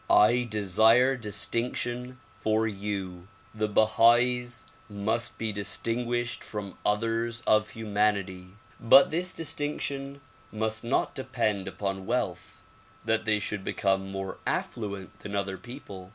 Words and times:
/ 0.29 0.49
desire 0.49 1.15
distinction 1.15 2.19
for 2.31 2.65
you. 2.67 3.27
The 3.53 3.69
Bahais 3.69 4.63
must 4.89 5.37
be 5.37 5.51
distinguished 5.51 6.43
from 6.43 6.75
others 6.83 7.43
of 7.45 7.69
humanity. 7.69 8.47
But 8.79 9.11
this 9.11 9.31
distinction 9.31 10.21
must 10.51 10.83
not 10.83 11.13
depend 11.13 11.67
upon 11.67 12.07
wealth— 12.07 12.63
that 13.05 13.25
they 13.25 13.37
should 13.37 13.63
become 13.63 14.09
more 14.11 14.39
affluent 14.47 15.19
than 15.19 15.35
other 15.35 15.59
people. 15.59 16.09